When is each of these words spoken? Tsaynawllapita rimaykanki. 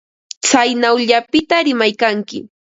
Tsaynawllapita 0.43 1.55
rimaykanki. 1.65 2.39